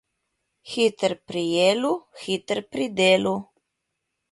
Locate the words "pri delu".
2.73-3.37